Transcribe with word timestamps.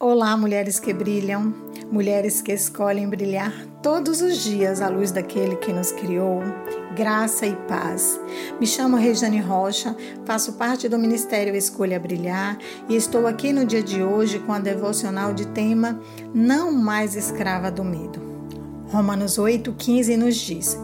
Olá, 0.00 0.36
mulheres 0.36 0.78
que 0.78 0.92
brilham, 0.92 1.52
mulheres 1.90 2.40
que 2.40 2.52
escolhem 2.52 3.08
brilhar 3.08 3.52
todos 3.82 4.22
os 4.22 4.36
dias 4.44 4.80
à 4.80 4.88
luz 4.88 5.10
daquele 5.10 5.56
que 5.56 5.72
nos 5.72 5.90
criou. 5.90 6.40
Graça 6.94 7.46
e 7.48 7.56
paz. 7.66 8.20
Me 8.60 8.66
chamo 8.66 8.96
Regiane 8.96 9.40
Rocha, 9.40 9.96
faço 10.24 10.52
parte 10.52 10.88
do 10.88 11.00
Ministério 11.00 11.52
Escolha 11.56 11.98
Brilhar 11.98 12.56
e 12.88 12.94
estou 12.94 13.26
aqui 13.26 13.52
no 13.52 13.66
dia 13.66 13.82
de 13.82 14.00
hoje 14.00 14.38
com 14.38 14.52
a 14.52 14.60
devocional 14.60 15.34
de 15.34 15.48
tema 15.48 16.00
Não 16.32 16.70
Mais 16.70 17.16
Escrava 17.16 17.68
do 17.68 17.82
Medo. 17.82 18.22
Romanos 18.92 19.36
8,15 19.36 20.16
nos 20.16 20.36
diz: 20.36 20.78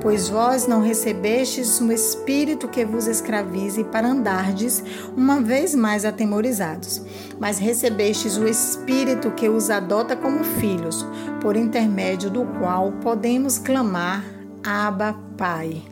Pois 0.00 0.30
vós 0.30 0.66
não 0.66 0.80
recebestes 0.80 1.80
um 1.80 1.92
espírito 1.92 2.68
que 2.68 2.84
vos 2.86 3.06
escravize 3.06 3.84
para 3.84 4.08
andardes 4.08 4.82
uma 5.14 5.40
vez 5.40 5.74
mais 5.74 6.06
atemorizados, 6.06 7.02
mas 7.38 7.58
recebestes 7.58 8.38
o 8.38 8.48
espírito 8.48 9.30
que 9.32 9.48
os 9.48 9.68
adota 9.68 10.16
como 10.16 10.42
filhos, 10.42 11.06
por 11.42 11.54
intermédio 11.54 12.30
do 12.30 12.46
qual 12.58 12.92
podemos 12.92 13.58
clamar: 13.58 14.24
Abba, 14.64 15.14
Pai. 15.36 15.82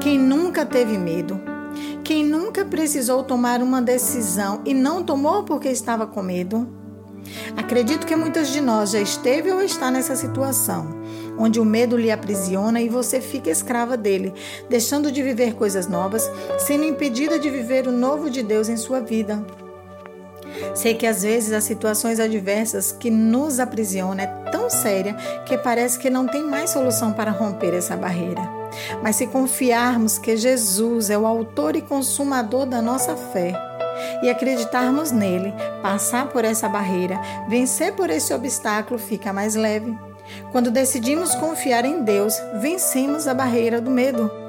Quem 0.00 0.18
nunca 0.18 0.66
teve 0.66 0.98
medo? 0.98 1.40
Quem 2.02 2.24
nunca 2.24 2.64
precisou 2.64 3.22
tomar 3.22 3.62
uma 3.62 3.80
decisão 3.80 4.60
e 4.64 4.74
não 4.74 5.04
tomou 5.04 5.44
porque 5.44 5.68
estava 5.68 6.06
com 6.08 6.22
medo? 6.22 6.68
Acredito 7.56 8.06
que 8.06 8.16
muitas 8.16 8.48
de 8.48 8.60
nós 8.60 8.90
já 8.90 9.00
esteve 9.00 9.50
ou 9.52 9.62
está 9.62 9.90
nessa 9.90 10.16
situação, 10.16 10.90
onde 11.42 11.58
o 11.58 11.64
medo 11.64 11.96
lhe 11.96 12.10
aprisiona 12.10 12.80
e 12.80 12.88
você 12.88 13.20
fica 13.20 13.50
escrava 13.50 13.96
dele, 13.96 14.32
deixando 14.70 15.10
de 15.10 15.22
viver 15.22 15.54
coisas 15.54 15.88
novas, 15.88 16.30
sendo 16.60 16.84
impedida 16.84 17.36
de 17.38 17.50
viver 17.50 17.88
o 17.88 17.92
novo 17.92 18.30
de 18.30 18.42
Deus 18.44 18.68
em 18.68 18.76
sua 18.76 19.00
vida. 19.00 19.44
Sei 20.74 20.94
que 20.94 21.06
às 21.06 21.22
vezes 21.22 21.52
as 21.52 21.64
situações 21.64 22.20
adversas 22.20 22.92
que 22.92 23.10
nos 23.10 23.58
aprisionam 23.58 24.22
é 24.22 24.26
tão 24.50 24.70
séria 24.70 25.14
que 25.44 25.58
parece 25.58 25.98
que 25.98 26.08
não 26.08 26.28
tem 26.28 26.44
mais 26.44 26.70
solução 26.70 27.12
para 27.12 27.32
romper 27.32 27.74
essa 27.74 27.96
barreira. 27.96 28.42
Mas 29.02 29.16
se 29.16 29.26
confiarmos 29.26 30.18
que 30.18 30.36
Jesus 30.36 31.10
é 31.10 31.18
o 31.18 31.26
autor 31.26 31.74
e 31.74 31.82
consumador 31.82 32.66
da 32.66 32.80
nossa 32.80 33.16
fé, 33.16 33.52
e 34.22 34.30
acreditarmos 34.30 35.10
nele, 35.10 35.52
passar 35.82 36.28
por 36.28 36.44
essa 36.44 36.68
barreira, 36.68 37.20
vencer 37.48 37.92
por 37.92 38.08
esse 38.08 38.32
obstáculo 38.32 38.98
fica 38.98 39.32
mais 39.32 39.54
leve. 39.54 39.94
Quando 40.50 40.70
decidimos 40.70 41.34
confiar 41.34 41.84
em 41.84 42.02
Deus, 42.02 42.34
vencemos 42.60 43.26
a 43.26 43.34
barreira 43.34 43.80
do 43.80 43.90
medo. 43.90 44.42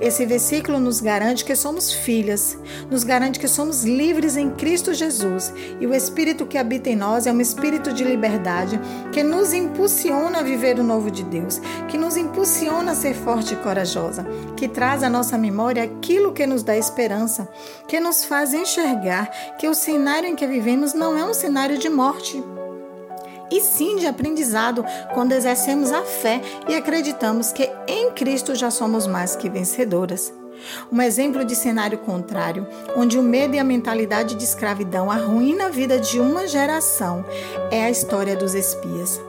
Esse 0.00 0.24
versículo 0.24 0.78
nos 0.78 1.00
garante 1.00 1.44
que 1.44 1.54
somos 1.54 1.92
filhas, 1.92 2.58
nos 2.90 3.04
garante 3.04 3.38
que 3.38 3.48
somos 3.48 3.84
livres 3.84 4.36
em 4.36 4.50
Cristo 4.50 4.94
Jesus 4.94 5.52
e 5.80 5.86
o 5.86 5.94
Espírito 5.94 6.46
que 6.46 6.58
habita 6.58 6.90
em 6.90 6.96
nós 6.96 7.26
é 7.26 7.32
um 7.32 7.40
espírito 7.40 7.92
de 7.92 8.04
liberdade 8.04 8.80
que 9.12 9.22
nos 9.22 9.52
impulsiona 9.52 10.38
a 10.38 10.42
viver 10.42 10.78
o 10.78 10.84
novo 10.84 11.10
de 11.10 11.22
Deus, 11.24 11.60
que 11.88 11.98
nos 11.98 12.16
impulsiona 12.16 12.92
a 12.92 12.94
ser 12.94 13.14
forte 13.14 13.54
e 13.54 13.56
corajosa, 13.56 14.26
que 14.56 14.68
traz 14.68 15.02
à 15.02 15.10
nossa 15.10 15.36
memória 15.36 15.82
aquilo 15.82 16.32
que 16.32 16.46
nos 16.46 16.62
dá 16.62 16.76
esperança, 16.76 17.48
que 17.86 18.00
nos 18.00 18.24
faz 18.24 18.54
enxergar 18.54 19.56
que 19.58 19.68
o 19.68 19.74
cenário 19.74 20.28
em 20.28 20.36
que 20.36 20.46
vivemos 20.46 20.94
não 20.94 21.16
é 21.16 21.24
um 21.24 21.34
cenário 21.34 21.78
de 21.78 21.88
morte 21.88 22.42
e 23.50 23.60
sim 23.60 23.96
de 23.96 24.06
aprendizado 24.06 24.84
quando 25.14 25.32
exercemos 25.32 25.92
a 25.92 26.02
fé 26.02 26.40
e 26.68 26.74
acreditamos 26.74 27.52
que 27.52 27.70
em 27.86 28.10
Cristo 28.12 28.54
já 28.54 28.70
somos 28.70 29.06
mais 29.06 29.36
que 29.36 29.48
vencedoras. 29.48 30.32
Um 30.90 31.00
exemplo 31.00 31.44
de 31.44 31.54
cenário 31.54 31.98
contrário, 31.98 32.66
onde 32.96 33.18
o 33.18 33.22
medo 33.22 33.54
e 33.54 33.58
a 33.58 33.64
mentalidade 33.64 34.34
de 34.34 34.44
escravidão 34.44 35.10
arruinam 35.10 35.66
a 35.66 35.70
vida 35.70 35.98
de 35.98 36.18
uma 36.18 36.46
geração, 36.46 37.24
é 37.70 37.84
a 37.84 37.90
história 37.90 38.36
dos 38.36 38.54
espias. 38.54 39.20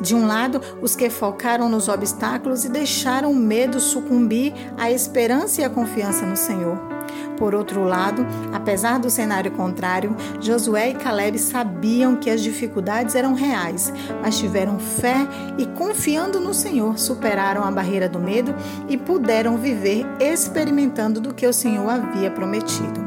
De 0.00 0.14
um 0.14 0.26
lado, 0.26 0.60
os 0.82 0.94
que 0.94 1.08
focaram 1.08 1.68
nos 1.68 1.88
obstáculos 1.88 2.64
e 2.64 2.68
deixaram 2.68 3.32
o 3.32 3.34
medo 3.34 3.80
sucumbir 3.80 4.52
à 4.76 4.90
esperança 4.90 5.62
e 5.62 5.64
à 5.64 5.70
confiança 5.70 6.26
no 6.26 6.36
Senhor. 6.36 6.95
Por 7.36 7.54
outro 7.54 7.84
lado, 7.84 8.26
apesar 8.52 8.98
do 8.98 9.10
cenário 9.10 9.50
contrário, 9.50 10.16
Josué 10.40 10.90
e 10.90 10.94
Caleb 10.94 11.38
sabiam 11.38 12.16
que 12.16 12.30
as 12.30 12.40
dificuldades 12.40 13.14
eram 13.14 13.34
reais, 13.34 13.92
mas 14.22 14.38
tiveram 14.38 14.78
fé 14.78 15.26
e, 15.58 15.66
confiando 15.66 16.40
no 16.40 16.54
Senhor, 16.54 16.98
superaram 16.98 17.62
a 17.64 17.70
barreira 17.70 18.08
do 18.08 18.18
medo 18.18 18.54
e 18.88 18.96
puderam 18.96 19.56
viver 19.56 20.06
experimentando 20.20 21.20
do 21.20 21.34
que 21.34 21.46
o 21.46 21.52
Senhor 21.52 21.88
havia 21.88 22.30
prometido. 22.30 23.06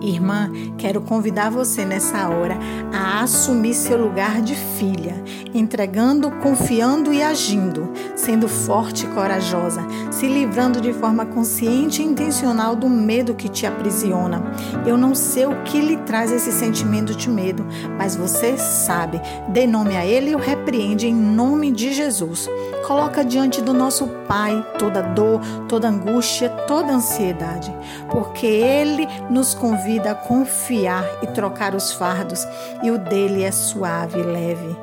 Irmã, 0.00 0.50
quero 0.76 1.00
convidar 1.00 1.50
você 1.50 1.84
nessa 1.84 2.28
hora 2.28 2.56
a 2.92 3.22
assumir 3.22 3.74
seu 3.74 4.00
lugar 4.00 4.40
de 4.40 4.54
filha, 4.54 5.22
entregando, 5.54 6.30
confiando 6.42 7.12
e 7.12 7.22
agindo, 7.22 7.92
sendo 8.14 8.48
forte 8.48 9.04
e 9.04 9.08
corajosa, 9.08 9.86
se 10.10 10.26
livrando 10.26 10.80
de 10.80 10.92
forma 10.92 11.26
consciente 11.26 12.02
e 12.02 12.04
intencional 12.04 12.74
do 12.74 12.88
medo 12.88 13.34
que 13.34 13.48
te 13.48 13.66
aprisiona. 13.66 14.42
Eu 14.86 14.96
não 14.96 15.14
sei 15.14 15.46
o 15.46 15.62
que 15.62 15.80
lhe 15.80 15.96
traz 15.98 16.32
esse 16.32 16.52
sentimento 16.52 17.14
de 17.14 17.28
medo, 17.28 17.66
mas 17.96 18.16
você 18.16 18.56
sabe. 18.56 19.20
Dê 19.48 19.66
nome 19.66 19.96
a 19.96 20.04
ele 20.04 20.30
e 20.30 20.34
o 20.34 20.38
repreende 20.38 21.06
em 21.06 21.14
nome 21.14 21.70
de 21.70 21.92
Jesus. 21.92 22.48
Coloca 22.86 23.24
diante 23.24 23.60
do 23.60 23.72
nosso 23.72 24.06
Pai 24.28 24.62
toda 24.78 25.02
dor, 25.02 25.40
toda 25.68 25.88
angústia, 25.88 26.50
toda 26.66 26.92
ansiedade, 26.92 27.74
porque 28.10 28.46
ele 28.46 29.08
nos 29.30 29.54
convida 29.54 30.10
a 30.10 30.14
confiar 30.14 31.04
e 31.22 31.26
trocar 31.28 31.74
os 31.74 31.92
fardos, 31.92 32.46
e 32.82 32.90
o 32.90 32.98
dele 32.98 33.42
é 33.42 33.50
suave 33.50 34.20
e 34.20 34.22
leve. 34.22 34.76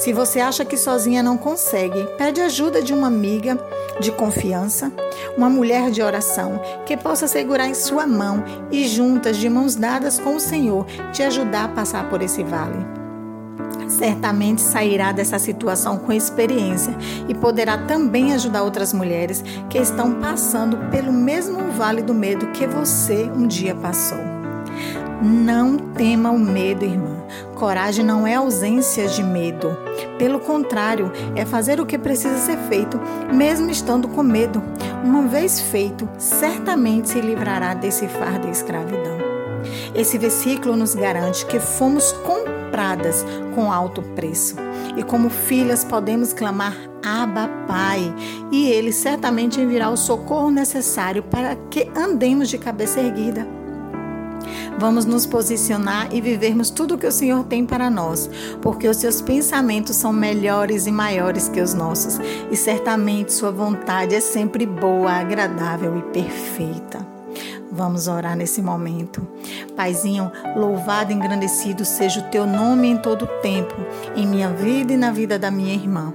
Se 0.00 0.14
você 0.14 0.40
acha 0.40 0.64
que 0.64 0.78
sozinha 0.78 1.22
não 1.22 1.36
consegue, 1.36 2.02
pede 2.16 2.40
ajuda 2.40 2.80
de 2.80 2.94
uma 2.94 3.06
amiga 3.06 3.62
de 4.00 4.10
confiança, 4.10 4.90
uma 5.36 5.50
mulher 5.50 5.90
de 5.90 6.00
oração 6.00 6.58
que 6.86 6.96
possa 6.96 7.28
segurar 7.28 7.68
em 7.68 7.74
sua 7.74 8.06
mão 8.06 8.42
e 8.70 8.88
juntas, 8.88 9.36
de 9.36 9.46
mãos 9.50 9.74
dadas 9.74 10.18
com 10.18 10.36
o 10.36 10.40
Senhor, 10.40 10.86
te 11.12 11.22
ajudar 11.22 11.66
a 11.66 11.68
passar 11.68 12.08
por 12.08 12.22
esse 12.22 12.42
vale 12.42 12.78
certamente 13.88 14.62
sairá 14.62 15.12
dessa 15.12 15.38
situação 15.38 15.98
com 15.98 16.12
experiência 16.12 16.96
e 17.28 17.34
poderá 17.34 17.76
também 17.76 18.32
ajudar 18.32 18.62
outras 18.62 18.92
mulheres 18.92 19.44
que 19.68 19.76
estão 19.76 20.14
passando 20.14 20.78
pelo 20.90 21.12
mesmo 21.12 21.72
vale 21.72 22.00
do 22.00 22.14
medo 22.14 22.46
que 22.52 22.66
você 22.66 23.24
um 23.24 23.46
dia 23.46 23.74
passou. 23.74 24.18
Não 25.20 25.76
tema 25.76 26.30
o 26.30 26.38
medo, 26.38 26.84
irmã. 26.84 27.19
Coragem 27.54 28.04
não 28.04 28.26
é 28.26 28.34
ausência 28.34 29.06
de 29.08 29.22
medo. 29.22 29.76
Pelo 30.18 30.40
contrário, 30.40 31.12
é 31.34 31.44
fazer 31.44 31.80
o 31.80 31.86
que 31.86 31.98
precisa 31.98 32.36
ser 32.38 32.58
feito, 32.68 33.00
mesmo 33.32 33.70
estando 33.70 34.08
com 34.08 34.22
medo. 34.22 34.62
Uma 35.04 35.22
vez 35.22 35.60
feito, 35.60 36.08
certamente 36.18 37.10
se 37.10 37.20
livrará 37.20 37.74
desse 37.74 38.06
fardo 38.08 38.46
da 38.46 38.50
escravidão. 38.50 39.18
Esse 39.94 40.18
versículo 40.18 40.76
nos 40.76 40.94
garante 40.94 41.44
que 41.46 41.60
fomos 41.60 42.12
compradas 42.12 43.24
com 43.54 43.72
alto 43.72 44.02
preço. 44.02 44.56
E 44.96 45.02
como 45.02 45.30
filhas 45.30 45.84
podemos 45.84 46.32
clamar 46.32 46.74
Abba 47.02 47.48
Pai, 47.66 48.14
e 48.50 48.68
Ele 48.68 48.92
certamente 48.92 49.60
enviará 49.60 49.90
o 49.90 49.96
socorro 49.96 50.50
necessário 50.50 51.22
para 51.22 51.56
que 51.70 51.90
andemos 51.96 52.48
de 52.48 52.58
cabeça 52.58 53.00
erguida. 53.00 53.59
Vamos 54.78 55.04
nos 55.04 55.26
posicionar 55.26 56.08
e 56.12 56.20
vivermos 56.20 56.70
tudo 56.70 56.94
o 56.94 56.98
que 56.98 57.06
o 57.06 57.12
Senhor 57.12 57.44
tem 57.44 57.66
para 57.66 57.90
nós, 57.90 58.28
porque 58.62 58.88
os 58.88 58.96
seus 58.96 59.20
pensamentos 59.20 59.96
são 59.96 60.12
melhores 60.12 60.86
e 60.86 60.92
maiores 60.92 61.48
que 61.48 61.60
os 61.60 61.74
nossos, 61.74 62.18
e 62.50 62.56
certamente 62.56 63.32
sua 63.32 63.50
vontade 63.50 64.14
é 64.14 64.20
sempre 64.20 64.66
boa, 64.66 65.12
agradável 65.12 65.96
e 65.98 66.02
perfeita. 66.02 67.06
Vamos 67.72 68.08
orar 68.08 68.36
nesse 68.36 68.60
momento. 68.60 69.26
Paizinho, 69.76 70.30
louvado 70.56 71.12
e 71.12 71.14
engrandecido 71.14 71.84
seja 71.84 72.20
o 72.20 72.30
teu 72.30 72.44
nome 72.44 72.88
em 72.88 72.96
todo 72.96 73.26
o 73.26 73.40
tempo, 73.40 73.74
em 74.16 74.26
minha 74.26 74.50
vida 74.50 74.92
e 74.92 74.96
na 74.96 75.12
vida 75.12 75.38
da 75.38 75.50
minha 75.50 75.74
irmã. 75.74 76.12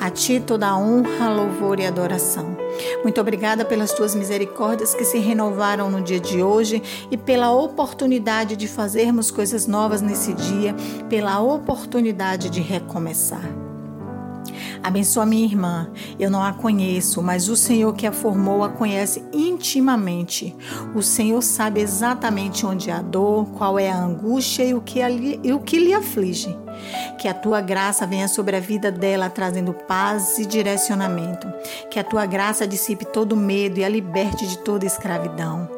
A 0.00 0.10
ti 0.10 0.40
toda 0.44 0.66
a 0.66 0.76
honra, 0.76 1.28
louvor 1.28 1.78
e 1.78 1.86
adoração. 1.86 2.55
Muito 3.02 3.20
obrigada 3.20 3.64
pelas 3.64 3.92
tuas 3.92 4.14
misericórdias 4.14 4.94
que 4.94 5.04
se 5.04 5.18
renovaram 5.18 5.90
no 5.90 6.00
dia 6.00 6.20
de 6.20 6.42
hoje 6.42 6.82
e 7.10 7.16
pela 7.16 7.52
oportunidade 7.52 8.56
de 8.56 8.68
fazermos 8.68 9.30
coisas 9.30 9.66
novas 9.66 10.02
nesse 10.02 10.32
dia, 10.32 10.74
pela 11.08 11.40
oportunidade 11.40 12.50
de 12.50 12.60
recomeçar. 12.60 13.65
Abençoa 14.86 15.26
minha 15.26 15.44
irmã. 15.44 15.90
Eu 16.16 16.30
não 16.30 16.44
a 16.44 16.52
conheço, 16.52 17.20
mas 17.20 17.48
o 17.48 17.56
Senhor 17.56 17.92
que 17.92 18.06
a 18.06 18.12
formou 18.12 18.62
a 18.62 18.68
conhece 18.68 19.24
intimamente. 19.32 20.54
O 20.94 21.02
Senhor 21.02 21.42
sabe 21.42 21.80
exatamente 21.80 22.64
onde 22.64 22.88
é 22.88 22.92
a 22.92 23.02
dor, 23.02 23.46
qual 23.46 23.80
é 23.80 23.90
a 23.90 23.98
angústia 23.98 24.62
e 24.62 24.74
o 24.74 24.80
que, 24.80 25.02
ali, 25.02 25.40
e 25.42 25.52
o 25.52 25.58
que 25.58 25.80
lhe 25.80 25.92
aflige. 25.92 26.56
Que 27.18 27.26
a 27.26 27.34
tua 27.34 27.60
graça 27.60 28.06
venha 28.06 28.28
sobre 28.28 28.54
a 28.54 28.60
vida 28.60 28.92
dela, 28.92 29.28
trazendo 29.28 29.74
paz 29.74 30.38
e 30.38 30.46
direcionamento. 30.46 31.52
Que 31.90 31.98
a 31.98 32.04
tua 32.04 32.24
graça 32.24 32.64
dissipe 32.64 33.04
todo 33.04 33.36
medo 33.36 33.80
e 33.80 33.84
a 33.84 33.88
liberte 33.88 34.46
de 34.46 34.58
toda 34.58 34.86
escravidão. 34.86 35.75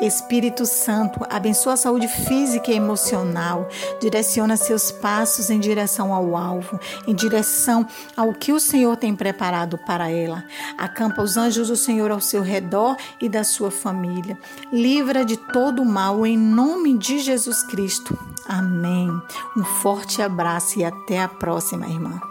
Espírito 0.00 0.64
Santo, 0.64 1.20
abençoa 1.28 1.74
a 1.74 1.76
saúde 1.76 2.08
física 2.08 2.70
e 2.70 2.76
emocional, 2.76 3.68
direciona 4.00 4.56
seus 4.56 4.90
passos 4.90 5.50
em 5.50 5.60
direção 5.60 6.14
ao 6.14 6.36
alvo, 6.36 6.80
em 7.06 7.14
direção 7.14 7.86
ao 8.16 8.32
que 8.32 8.52
o 8.52 8.60
Senhor 8.60 8.96
tem 8.96 9.14
preparado 9.14 9.76
para 9.78 10.10
ela. 10.10 10.44
Acampa 10.78 11.22
os 11.22 11.36
anjos 11.36 11.68
do 11.68 11.76
Senhor 11.76 12.10
ao 12.10 12.20
seu 12.20 12.42
redor 12.42 12.96
e 13.20 13.28
da 13.28 13.44
sua 13.44 13.70
família. 13.70 14.38
Livra 14.72 15.24
de 15.24 15.36
todo 15.36 15.82
o 15.82 15.86
mal 15.86 16.26
em 16.26 16.38
nome 16.38 16.96
de 16.96 17.18
Jesus 17.18 17.62
Cristo. 17.62 18.18
Amém. 18.48 19.10
Um 19.56 19.64
forte 19.64 20.22
abraço 20.22 20.78
e 20.78 20.84
até 20.84 21.20
a 21.20 21.28
próxima, 21.28 21.86
irmã. 21.86 22.29